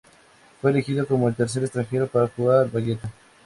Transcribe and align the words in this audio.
Fue 0.59 0.71
elegido 0.71 1.05
como 1.05 1.29
el 1.29 1.35
tercer 1.35 1.63
extranjero 1.63 2.07
para 2.07 2.27
jugar 2.29 2.71
Valletta. 2.71 3.11